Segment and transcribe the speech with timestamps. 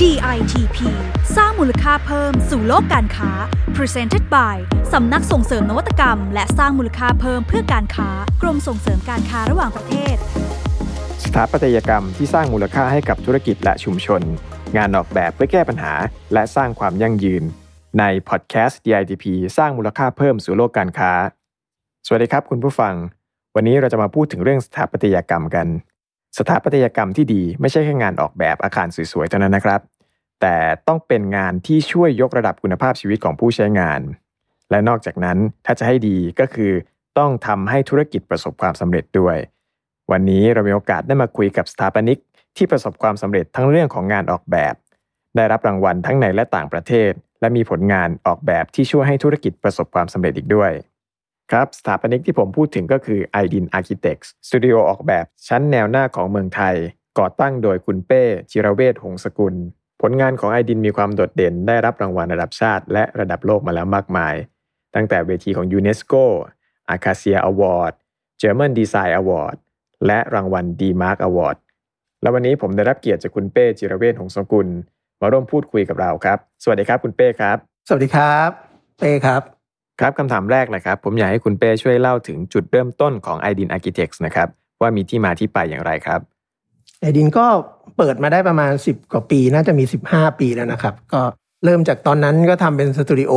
[0.00, 0.78] DITP
[1.36, 3.30] สร้างมูลค่าเพิ่มสู่โลกการค้า
[3.76, 4.56] Presented by
[4.92, 8.08] สำนักส่งเสริมนวัตกรรม และสร้างมูลค่าเพิ่มเพื่อการค้า
[8.42, 10.16] กรมส่งเสริมการค้าระหว่างประเทศ
[11.24, 14.22] สถาปัตยกรรมที่สร้างมูลค่าให้กับธุรกิจและชุมชน
[14.76, 15.92] งานออกแบบเพื่อแก้ปัญหา
[16.32, 17.42] และสร้างความยั่งยืน
[17.98, 19.24] ในพอดแคสต์ DITP
[19.58, 21.12] สร้างมูลค่าเพิ่มสู่โลกการค้า
[22.06, 22.94] สวัสดีครับคุณผู้ฟัง
[23.56, 25.66] วันนี้เราจะมาพูดถึงเรื่องสถาปัตยกรรมกัน
[26.38, 29.80] สถาปัตยกรรมที่ดีไม่ใช่แค่งานออกแบบอาคารสวยๆเท่านั้นนะครับ
[30.40, 30.56] แต่
[30.88, 34.00] ต้องเป็นงานที่ช่วยยกระดับคุณภาพชีวิตของผู้ใช้งาน
[34.70, 36.72] และนอกจากนั้นถ้าจะให้ดีก็คือ
[37.18, 39.36] ต้องทำให้ธุรกิจประสบความสำเร็จด้วย
[40.10, 42.18] วันนี้เรามีโอกาสได้มาคุยกับสถาปนิก
[42.56, 44.74] ที่ประสบความสำเร็จทั้งเรื่องของงานออกแบบ
[45.36, 50.72] ได้รับรางวัลทั้งในและต่างประเทศ และมีผลงานออกแบบที่ช่วยให้ธุรกิจประสบความสำเร็จอีกด้วย
[51.52, 56.76] ครับสถาปนิกที่ผมพูดถึงก็คือ i d i n Architects สตูดิโอออกแบบชั้นแนวหน้าของเมืองไทย
[57.18, 59.54] ก่อตั้งโดยคุณเป้จิรเวชหงสกุล
[60.00, 64.34] ผลงานของ i d i n มีความโดดเด่นได้รับรางวัลระดับชาติ และระดับโลกมาแล้วมากมาย
[64.94, 66.14] ตั้งแต่เวทีของยูเนสโก
[66.88, 67.94] อาคาเซียอวอร์ด
[68.38, 69.56] เจอร์ a n Design Award
[70.06, 71.56] และรางวัล d m a r k Award
[72.22, 74.68] และวันนี้ผมได้รับเกียรติจากคุณเป้จิรเวชหงสกุล
[75.20, 77.56] มาร่วมพูดคุยกับเราครับ สวัสดีครับคุณเป้ครับ
[77.88, 78.50] สวัสดีครับ
[78.98, 79.61] เป้ครับ
[80.00, 84.48] ครับคำถามแรกเลยครับ ผมอยากให้คุณเป้ช่วยเล่าถึงจุดเริ่มต้นของ i d i n Architects นะครับ
[84.80, 86.20] ว่ามีที่มาที่ไปอย่างไรครับ
[87.00, 87.46] ไอดินก็
[87.96, 91.22] เปิดมาได้ประมาณ 10 กว่าปีน่าจะมี 15 ปีแล้วนะครับ ก็
[91.64, 93.32] เริ่มจากตอนนั้นก็ทำเป็นสตูดิโอ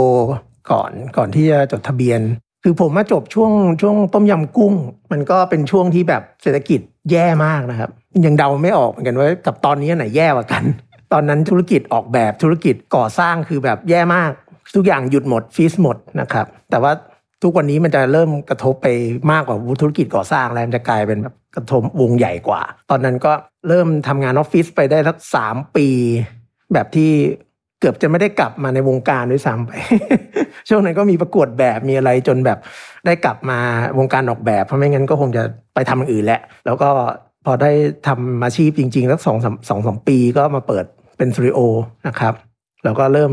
[0.72, 2.22] ก่อนก่อนที่จะจดทะเบียน
[2.64, 4.74] คือผมมาจบช่วงช่วงต้มยำกุ้ง
[5.12, 6.80] มันก็เป็นช่วงที่แบบเศรษฐกิจ
[7.12, 7.90] แย่มากนะครับ
[8.26, 10.64] ยังเดาไม่ออกเหมือนกันว่ากับตอนนี้ไหนแย่กว่ากัน
[11.14, 14.32] ตอนนั้นธุรกิจออกแบบธุรกิจก่อสร้างคือแบบแย่มาก
[14.76, 16.92] ทุกอย่างหยุดหมดฟีสหมดนะครับ แต่ว่า
[17.44, 18.88] ทุกวันนี้มันจะเริ่มกระทบไป
[19.32, 23.32] มากกว่าธุรกิจก่อสร้างแล้วมันจะกลายเป็นแบบกระทบวงใหญ่กว่า ตอนนั้นก็
[23.68, 25.88] เริ่มทำงานออฟฟิศไปได้สักสามปี
[26.74, 27.12] แบบที่
[27.80, 29.72] เกือบจะไม่ได้กลับมาในวงการด้วยซ้ำไป
[30.70, 32.60] ช่วงนั้นก็มีประกวดแบบมีอะไรจนแบบ
[33.06, 33.60] ได้กลับมา
[33.98, 36.90] วงการออกแบบ เพราะไม่งั้นก็คงจะไปทำอย่างอื่นแหละ แล้วก็
[37.46, 37.72] พอได้
[38.08, 39.38] ทำอาชีพจริงๆสักสอง
[39.70, 40.86] สองสองปีก็มาเปิด
[41.18, 41.60] เป็นสตูดิโอ
[42.08, 42.34] นะครับ
[42.86, 43.32] แล้วก็เริ่ม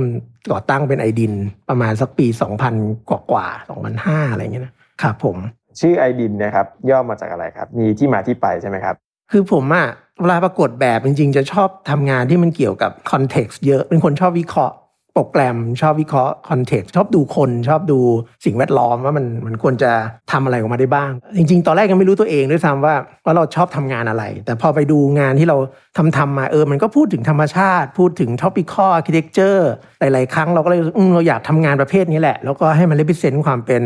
[0.53, 1.33] ก่อตั้งเป็น IDIN
[1.69, 2.27] ประมาณสักปี
[2.69, 3.47] 2000 กว่ากว่า
[3.91, 5.37] 2005 อะไรเงี้ยนะครับผม
[5.81, 8.95] ชื่อ i d i n นะครับย่อมาจากอะไรครับ มีที่มาที่ไปใช่ไหมครับ
[9.31, 9.87] คือผมอะ
[10.21, 14.75] เวลาประกวดแบบจริง ๆ จะชอบทำงานที่มันเกี่ยวกับ context เยอะเป็นคนชอบวิเคราะห์
[15.15, 17.99] โปรแกรมชอบวิเคราะห์ context ชอบดูคนชอบดู
[18.45, 19.91] สิ่งแวดล้อมว่ามันมันควรจะ
[20.33, 25.57] ทำอะไรออกมาได้บ้าง จริง ๆ ตอนแรกยังไม่รู้ตัวเองด้วยซ้ำว่าว่าเราชอบทำงานอะไร แต่พอไปดูงานที่เรา
[25.97, 29.63] ทำทำมาเออมันก็พูดถึงธรรมชาติ พูดถึง topical architecture
[30.01, 30.81] หลาย ๆ ครั้งเราก็เลย
[31.15, 33.83] เราอยากทำงานประเภทนี้แหละ แล้วก็ให้มันเลพิเซนต์ความเป็น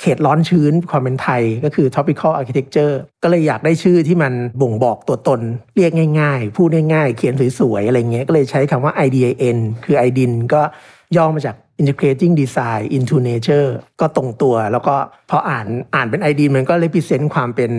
[0.00, 4.32] เขตร้อนชื้นความเป็นไทยก็คือ topical architecture ก็เลยอยากได้ชื่อที่มัน
[4.62, 5.40] บ่งบอกตัวตน
[5.76, 10.60] เรียกง่ายๆ พูดง่ายๆ เขียนสวยๆ อะไรเงี้ยก็เลยใช้คำว่า IDIN คือ IDIN ก็
[11.16, 13.68] ย่อมาจาก integrating design into nature
[14.00, 14.94] ก็ตรงตัว แล้วก็
[15.30, 17.72] พออ่านอ่านเป็น IDIN มันก็ represent ความเป็น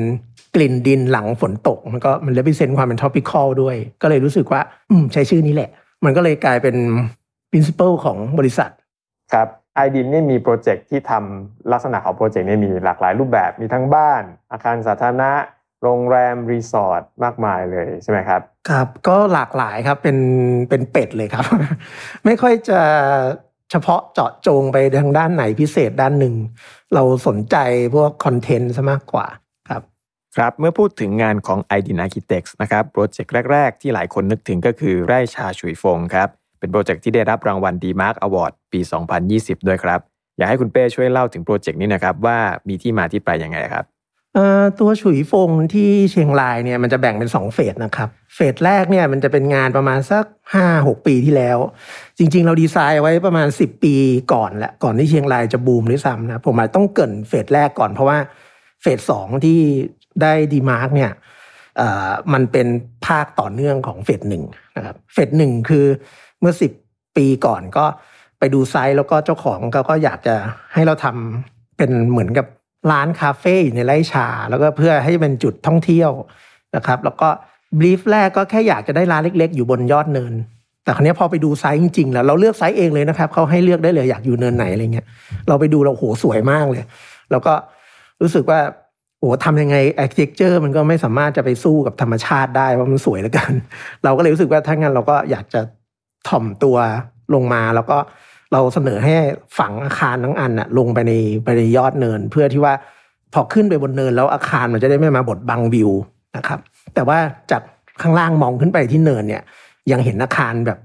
[0.56, 5.70] กลิ่นดินหลังฝนตก มันก็มัน represent ความเป็น tropical ด้วย ก็เลยรู้สึกว่า อืมใช้ชื่อนี้แหละ
[6.06, 6.76] มันก็เลยกลายเป็น
[7.52, 8.70] principle ของบริษัท
[9.34, 9.48] ครับ
[9.86, 15.32] i d i n นี่มีโปรเจกต์ที่ทำลักษณะของโปรเจกต์นี่มีหลากหลายรูปแบบมีทั้งบ้าน อาคารสาธารณะ
[15.84, 20.18] โรงแรม รีสอร์ทมากมายเลยใช่ไหมครับ ครับ ก็หลากหลายครับเป็น
[20.70, 21.46] เป็นเป็ดเลยครับ
[22.26, 22.80] ไม่ค่อยจะ
[23.72, 26.36] เฉพาะเจาะจงไปทางด้านไหนพิเศษด้านหนึ่ง
[26.94, 27.56] เราสนใจ
[27.96, 29.28] พวกคอนเทนต์ซะมากกว่า
[29.70, 29.82] ครับ
[30.38, 38.16] ครับเมื่อพูดถึงงานของ i d i n Architects นะครับโปรเจกต์แรก ๆ ที่หลายคนนึกถึงก็คือไร่ชาฉุยฟงครับ เป็นโปรเจกต์ที่ได้รับรางวัล d m a r k
[38.26, 38.80] Award ปี
[39.24, 40.00] 2020 ด้วยครับ
[40.38, 42.38] อยากให้คุณเป้ช่วยเล่าถึงโปรเจกต์นี้นะครับว่า
[42.68, 43.86] มีที่มาที่ไปยังไงครับ
[44.80, 50.24] ตัวฉุยฟงที่เชียงรายเนี่ยมันจะแบ่งเป็น 2 phase นะครับ phase แรกเนี่ยมันจะเป็นงานประมาณสัก
[50.66, 51.58] 5-6 ปีที่แล้ว
[52.18, 53.96] จริง ๆ เราดีไซน์ไว้ประมาณ 10 ปี
[54.34, 58.18] ก่อนแหละก่อนที่เชียงรายจะบูมด้วยซ้ำนะผมอาจต้องเกริ่น phase แรกก่อนเพราะว่า
[58.82, 59.60] phase สองที่
[60.22, 61.12] ได้ DEmark เนี่ย
[62.34, 62.68] มันเป็น
[63.08, 64.44] ภาคต่อเนื่องของ phase หนึ่ง
[64.78, 65.86] นะครับ phase หนึ่งคือ
[66.40, 66.54] เมื่อ
[66.86, 67.86] 10ปีก่อนก็
[68.40, 70.36] ไปดู site แล้วก็เจ้าของเขาก็อยากจะ
[70.74, 72.46] ให้เราทำเป็นเหมือนกับ
[72.92, 76.12] ร้านคาเฟ่อยู่ในไร่ชา แล้วก็เพื่อให้เป็นจุดท่องเที่ยว
[76.76, 77.30] นะครับ แล้วก็
[77.80, 80.34] บลีฟแรกก็แค่อยากจะได้ร้านเล็ก ๆ อยู่บนยอดเนิน
[80.84, 85.08] แต่ครั้นี้พอไปดูไซส์จริงๆแล้วเราเลือกไซส์เองเลยนะครับเขาให้เลือกได้เลยอยากอยู่เนินไหนอะไรเงี้ย
[85.48, 86.84] เราไปดูเราโหสวยมากเลย
[87.32, 87.54] แล้วก็
[88.22, 88.60] รู้สึกว่า
[89.20, 93.56] โอ้ทำยังไง architecture มันก็ไม่สามารถจะไปสู้กับธรรมชาติได้ว่ามันสวยเหลือเกิน
[94.04, 95.62] เราก็เลยรู้สึกว่าถ้างั้นเราก็อยากจะ
[96.30, 96.78] ถ่อมตัว
[97.34, 97.98] ลงมาแล้วก็
[98.54, 99.14] เราเสนอให้
[99.60, 101.14] ฝังอาคารทั้งอันน่ะลงไปใน
[101.44, 102.74] ไปในยอดเนิน เพื่อที่ว่า
[103.34, 105.92] พอขึ้นไปบนเนินแล้วอาคารมันจะได้ไม่มาบดบังวิว
[106.38, 106.60] นะครับ
[106.96, 107.18] แต่ว่า
[107.52, 107.62] จาก
[108.02, 109.44] ข้างล่างมองขึ้นไปที่เนินเนี่ย
[109.92, 110.80] ยังเห็นอาคารแบบ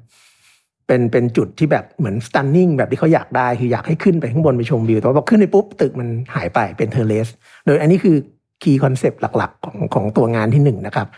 [0.87, 7.29] เป็นเป็นจุดที่แบบเหมือน stunning แบบที่เขาอยากได้คืออยากให้ขึ้นไปข้างบนไปชมวิว แต่ว่าพอขึ้นไปปุ๊บตึกมันหายไปเป็น terrace
[7.65, 8.17] โดยอันนี้คือ
[8.63, 11.09] key concept หลักๆ ของของตัวงานที่หนึ่งนะครับ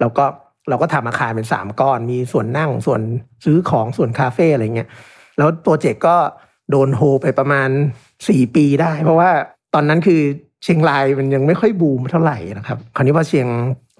[0.00, 0.24] แล้วก็
[0.68, 3.00] เราก็ทำอาคารเป็นสามก้อน มีส่วนนั่งส่วน
[3.44, 4.88] ซื้อของส่วนคาเฟ่อะไรเงี้ย
[5.38, 6.16] แล้วโปรเจกต์ก็
[6.70, 7.68] โดนโฮไปประมาณ
[8.28, 9.30] สี่ปีได้ เพราะว่า
[9.74, 10.20] ตอนนั้นคือ
[10.64, 13.46] เชียงรายมันยังไม่ค่อยบูมเท่าไหร่นะครับ คราวนี้พอเชียง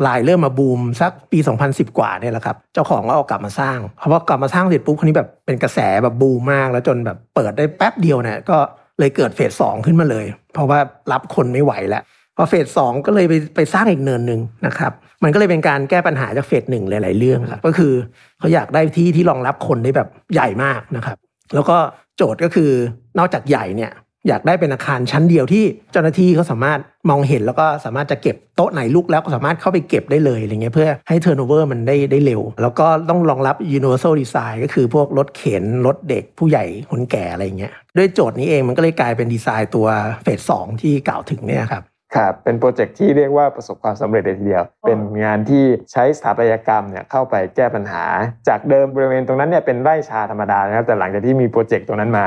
[0.06, 8.56] รายเริ่มมาบูมสักปี 2010 กว่าเนี่ยแหละครับ เจ้าของก็เอากลับมาสร้างพอว่ากลับมาสร้างเสร็จปุ๊บคราวนี้แบบเป็นกระแสแบบบูมมาก แล้วจนแบบเปิดได้แป๊บเดียวเนี่ยก็
[8.98, 10.78] เลยเกิดเฟสสองขึ้นมาเลย เพราะว่า
[11.12, 12.02] รับคนไม่ไหวแล้ว
[12.36, 14.92] พอเฟสสองก็เลยไปไปสร้างอีกเนินหนึ่งนะครับ
[15.22, 17.92] มันก็เลยเป็นการแก้ปัญหาจากเฟสหนึ่งหลาย ๆ เรื่องครับก็คือ
[18.38, 21.16] เขาอยากได้ที่ที่รองรับคนได้แบบใหญ่มากนะครับ
[21.54, 21.76] แล้วก็
[22.16, 22.70] โจทย์ก็คือ
[23.18, 23.92] นอกจากใหญ่เนี่ย
[24.28, 26.80] อยากได้เป็นอาคารชั้นเดียวที่เจ้าหน้าที่เขาสามารถ
[27.10, 39.86] มองเห็นแล้วก็สามารถจะเก็บโต๊ะไหนลุกแล้วก็สามารถเข้าไปเก็บได้เลยอะไรเงี้ยเพื่อให้ turnover มันได้ได้เร็ว แล้วก็ต้องรองรับ universal design ก็คือพวกรถเข็น รถเด็กผู้ใหญ่คนแก่อะไรเงี้ยด้วยโจทย์นี้เองมันก็เลยกลายเป็นดีไซน์ตัว
[40.22, 41.84] เฟสสองที่กล่าวถึงเนี่ยครับ
[42.16, 48.04] ครับเป็นโปรเจกต์ที่เรียกว่าประสบความสำเร็จเลยทีเดียว เป็นงานที่ใช้สถาปัตยกรรมเนี่ยเข้าไปแก้ปัญหา
[48.48, 52.26] จากเดิมบริเวณตรงนั้นเนี่ยเป็นไร่ชาธรรมดานะครับแต่หลังจากที่มีโปรเจกต์ตรงนั้นมา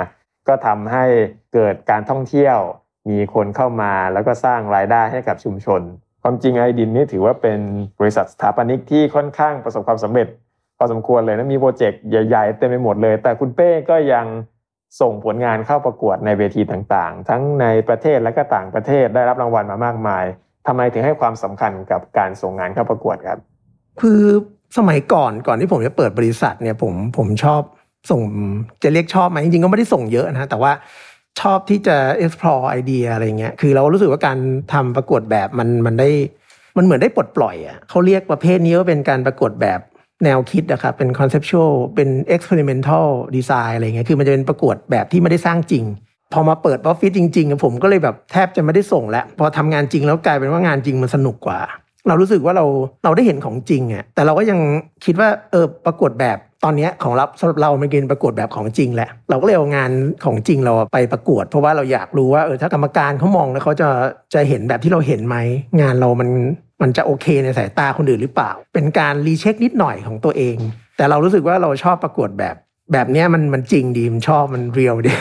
[0.52, 1.06] ก็ทำให้
[1.54, 2.58] เกิดการท่องเที่ยว
[3.10, 5.82] มีคนเข้ามาแล้วก็สร้างรายได้ให้กับชุมชน
[6.24, 7.60] ความจริงไอดินนี่ถือว่าเป็น
[8.00, 10.28] บริษัทสถาปนิกที่ค่อนข้างประสบความสำเร็จ
[10.78, 14.26] พอสมควรเลยนะมีโปรเจกต์ใหญ่ๆเต็มไปหมดเลย แต่คุณเป้ก็ยัง
[15.02, 20.26] ส่งผลงานเข้าประกวดในเวทีต่างๆ ทั้งในประเทศและก็ต่างประเทศได้รับรางวัลมามากมาย
[20.68, 23.40] ทำไมถึงให้ความสำคัญกับการส่งงานเข้าประกวดครับ
[24.02, 24.24] คือ
[24.78, 27.62] สมัยก่อนก่อนที่ผมจะเปิดบริษัทเนี่ยผมผมชอบ
[28.10, 28.22] ส่ง
[28.84, 30.72] จะเรียกชอบไหมจริงๆก็ไม่ได้ส่งเยอะนะแต่ว่า
[31.42, 34.38] ชอบที่จะ explore ไอเดียอะไรเงี้ย คือเรารู้สึกว่าการ
[34.74, 36.10] ทำประกวดแบบมันมันได้
[36.78, 39.80] มันเหมือนได้ปลดปล่อยอะเขาเรียกประเภทนี้ว่าเป็นการประกวดแบบ
[40.24, 45.84] แนวคิดนะครับเป็น conceptual เป็น experimental design อะไรเงี้ย คือมันจะเป็นประกวดแบบที่ไม่ได้สร้างจริง
[46.34, 51.60] พอมาเปิดออฟฟิศจริงๆผมก็เลยแบบแทบจะไม่ได้ส่งแล้ว พอทำงานจริงแล้วกลายเป็นว่างานจริงมันสนุกกว่า
[52.08, 52.66] เรารู้สึกว่าเรา
[53.04, 54.60] เราได้เห็นของจริงอะแต่เราก็ยัง
[55.06, 59.92] คิดว่าเออประกวดแบบ ตอนนี้ของเราสำหรับเรามันเป็นประกวดแบบของจริงแหละ เราก็เลยเอางาน
[60.26, 63.90] ของจริงเราไปประกวด เพราะว่าเราอยากรู้ว่าเออถ้ากรรมการเขามองแล้วเขาจะ
[64.34, 65.38] จะเห็นแบบที่เราเห็นไหม
[65.82, 66.30] งานเรามัน
[66.82, 70.58] มันจะโอเคในสายตาคนอื่นหรือเปล่า เป็นการ recheck นิดหน่อยของตัวเอง
[70.98, 72.56] แต่เรารู้สึกว่าเราชอบประกวดแบบ
[72.94, 75.14] แบบนี้มันมันจริงดีมันชอบมัน real ดี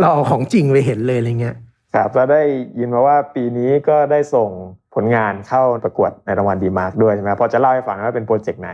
[0.00, 1.56] เราเอาของจริงไปเห็นเลยอะไรเงี้ย
[1.94, 2.42] ครับแล้วได้
[2.78, 4.50] ยินมาว่าปีนี้ก็ได้ส่ง
[4.94, 8.70] ผลงานเข้าประกวดในรางวัล DEmark ด้วยใช่ไหมพอจะเล่าให้ฟังว่าเป็นโปรเจกต์ไหน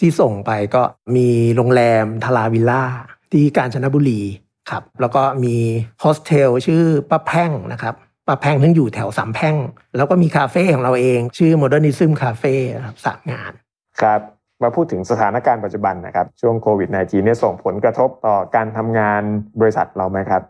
[0.00, 0.82] ที่ส่งไปก็
[1.16, 2.84] มีโรงแรมทาราวิลล่า
[3.32, 4.22] ที่กาญจนบุรี
[4.70, 5.56] ครับแล้วก็มี
[6.00, 7.94] โฮสเทลชื่อป้าแพ่งนะครับ
[8.28, 9.56] ป้าแพ่งทั้งอยู่แถวสามแพ่ง
[9.96, 12.54] แล้วก็มีคาเฟ่ของเราเอง ชื่อ Modernism Cafe
[12.84, 13.52] ครับสามงาน
[14.00, 14.20] ครับ
[14.62, 19.22] มาพูดถึงสถานการณ์ปัจจุบันนะครับช่วงโควิด -19 เนี่ยส่งผลกระทบต่อการทำงาน
[19.60, 20.42] บริษัทเราไหมครับ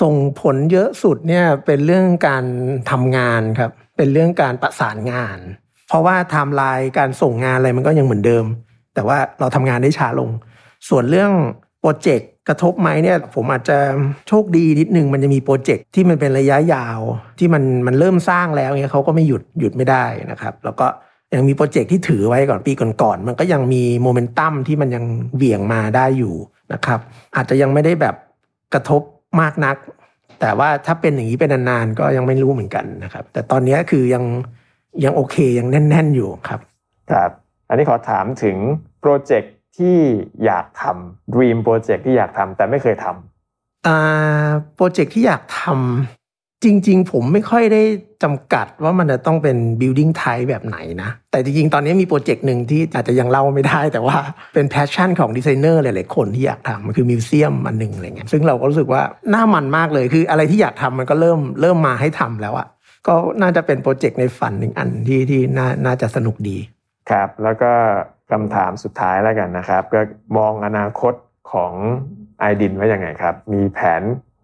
[0.00, 2.44] ส่งผลเยอะสุดเนี่ยเป็นเรื่องการ
[2.90, 5.38] ทำงานครับเป็นเรื่องการประสานงาน
[5.90, 8.44] เพราะว่าไทม์ไลน์การส่งงานอะไรมันก็ยังเหมือนเดิม
[8.94, 10.30] แต่ว่าเราทำงานได้ช้าลง
[10.88, 11.32] ส่วนเรื่อง
[11.80, 13.78] โปรเจกต์กระทบไหมเนี่ยผมอาจจะ
[14.28, 17.00] โชคดีนิดนึงมันจะมีโปรเจกต์ที่มันเป็นระยะยาว
[17.38, 20.86] ที่มันมันเริ่มสร้างแล้วเนี่ยเขาก็ไม่หยุดหยุดไม่ได้นะครับ แล้วก็
[21.34, 25.04] ยังมีโปรเจกต์ที่ถือไว้ก่อนปีก่อนๆมันก็ยังมีโมเมนตัมที่มันยัง
[25.36, 26.34] เหวี่ยงมาได้อยู่
[26.72, 27.00] นะครับ
[27.36, 28.14] อาจจะยังไม่ได้แบบ
[28.74, 29.02] กระทบ
[29.40, 29.76] มากนัก
[30.40, 34.24] แต่ว่าถ้าเป็นอย่างนี้เป็นนานๆก็ยังไม่รู้เหมือนกันนะครับ แต่ตอนนี้คือยัง
[35.04, 36.60] ยังโอเคยังแน่น ๆ อยู่ครับ
[37.10, 37.30] ครับ
[37.68, 38.56] อันนี้ขอถามถึง
[39.00, 39.96] โปรเจกต์ที่
[40.44, 47.82] อยากทำ Dream โปรเจกต์ที่อยากทำแต่ไม่เคยทำอ่าโปรเจกต์ที่อยากทำจริง ๆ ผมไม่ค่อยได้
[48.22, 54.16] จำกัดว่ามันจะต้องเป็น building type แบบไหนนะ แต่จริง ๆ ตอนนี้มีโปรเจกต์หนึ่งที่อาจจะยังเล่าไม่ได้ แต่ว่า
[54.54, 59.02] เป็น passion ของดีไซเนอร์หลาย ๆ คนที่อยากทำมันคือ museum อันหนึ่งอะไรเงี้ยซึ่งเราก็รู้สึกว่า
[59.34, 62.66] น่ามันมากเลยคืออะไรที่อยากทำมันก็เริ่มเริ่มมาให้ทำแล้วอะ
[63.06, 66.58] ก็น่าจะเป็นโปรเจกต์ในฝันหนึ่งอันที่ที่น่าน่าจะสนุกดี
[67.10, 67.72] ครับ แล้วก็
[68.30, 70.00] คำถามสุดท้ายแล้วกันนะครับ ก็
[70.36, 71.14] มองอนาคต
[71.52, 71.72] ของ
[72.40, 74.02] ไอดินไว้ยังไงครับ มีแผน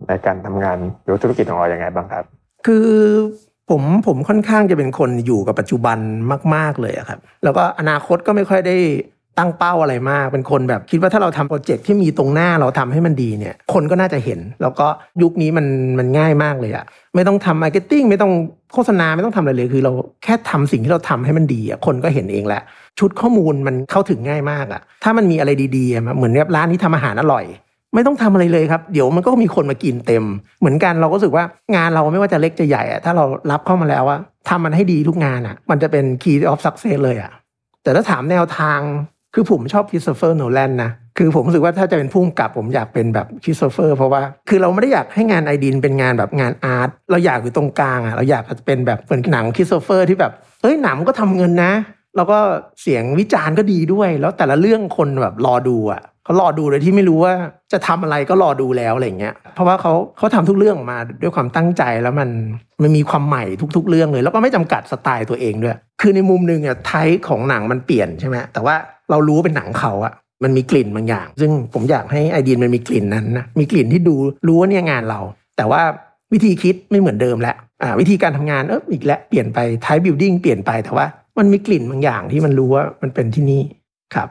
[0.09, 2.25] ในการทำงานหรือธุรกิจของเราอย่างไงบ้างครับ
[2.67, 2.89] คือ
[3.71, 5.99] ผมผมค่อนข้างจะเป็นคนอยู่กับปัจจุบัน
[6.55, 8.77] มาก ๆเลยอะครับ แล้วก็อนาคตก็ไม่ค่อยได้
[9.39, 14.87] ตั้งเป้าอะไรมาก เป็นคนแบบคิดว่าถ้าเราทำโปรเจกต์ที่มีตรงหน้าเราทำให้มันดีเนี่ย คนก็น่าจะเห็น แล้วก็
[15.23, 15.67] ยุคนี้มัน
[15.99, 18.33] มันง่ายมากเลยอะไม่ต้องทำ marketing ไม่ต้อง
[18.73, 19.93] โฆษณาไม่ต้องทำอะไรเลยคือเรา
[20.25, 22.63] แค่ทำสิ่งที่เราทำให้มันดีอะคนก็เห็นเองแหละ
[22.99, 27.45] ชุดข้อมูลมันเข้าถึงง่ายมากอะถ้ามันมีอะไรดีๆเหมือนแบบร้านนี้ทำอาหารอร่อย
[27.95, 30.25] ไม่ต้องทำอะไรเลยครับ เดี๋ยวมันก็มีคนมากินเต็ม
[30.61, 31.45] เหมือนกันเราก็รู้สึกว่า
[31.77, 37.33] งานเราไม่ว่าจะเล็กจะใหญ่อะถ้าเรารับเข้ามาแล้วว่าทำมันให้ดีทุกงานอะมันจะเป็น key of success เลยอะ
[37.83, 38.81] แต่ถ้าถามแนวทาง
[39.39, 51.73] คือผมชอบ Christopher Nolan นะคือผมรู้สึกว่าถ้าจะเป็นผู้กำกับผมอยากเป็นแบบคริสโตเฟอร์เพราะว่าคือเราไม่ได้อยากให้งาน IDIN เป็นงานแบบงาน art เราอยากอยู่ตรงกลางอะเราอยากจะเป็นแบบเหมือนหนังคริสโตเฟอร์ที่แบบเฮ้ยหนังก็ทำเงินนะ
[52.17, 52.39] แล้วก็
[52.83, 57.35] เสียงวิจารณ์ก็ดีด้วย แล้วแต่ละเรื่องคนแบบรอดูอะเขารอดูโดยที่ไม่รู้ว่า
[57.73, 62.31] จะทำอะไรก็รอดูแล้วอะไรเงี้ย เพราะว่าเขาเขาทำทุกเรื่องมาด้วยความตั้งใจแล้วมัน
[62.83, 63.45] มันมีความใหม่
[63.77, 68.77] ทุก ๆ เรื่องเลย แล้วก็ไม่จำกัดสไตล์ตัวเองด้วย คือในมุมหนึ่งอะ type ของหนังมันเปลี่ยนใช่ไหมแต่ว่า
[69.11, 74.15] เรารู้ว่าเป็นหนังเขาอะมันมีกลิ่นบางอย่าง ซึ่งผมอยากให้ IDIN มันมีกลิ่นนั้นนะมีกลิ่นที่ดู
[74.47, 75.21] รู้ว่าเนี่ยงานเรา
[75.57, 75.83] แต่ว่า
[76.33, 81.07] วิธีคิดไม่เหมือนเดิมแล้วอ่าวิธีการทำงานเอออีกแล้วเปลี่ยนไป type building เปลี่ยนไปแต่ว่า
[81.39, 83.63] มันมีกลิ่นบางอย่างที่มันรู้ว่ามันเป็นที่นี่
[84.15, 84.29] ครับ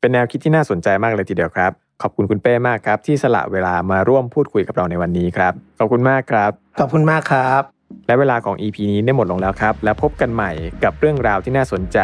[0.00, 1.72] เป็นแนวคิดที่น่าสนใจมากเลยทีเดียวครับ
[2.02, 7.75] ขอบคุณคุณเป้มากครับ ที่สละเวลามาร่วมพูดคุยกับเราในวันนี้ครับ ขอบคุณมากครับ ขอบคุณมากครับ
[8.06, 10.50] และเวลาของ EP นี้ได้หมดลงแล้วครับ และพบกันใหม่
[10.84, 11.98] กับเรื่องราวที่น่าสนใจ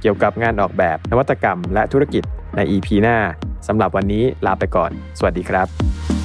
[0.00, 2.22] เกี่ยวกับงานออกแบบ นวัตกรรม และธุรกิจ
[2.56, 3.16] ใน EP หน้า
[3.66, 6.15] สำหรับวันนี้ลาไปก่อน สวัสดีครับ